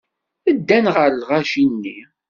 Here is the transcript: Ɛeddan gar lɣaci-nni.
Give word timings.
Ɛeddan 0.47 0.85
gar 0.95 1.11
lɣaci-nni. 1.13 1.99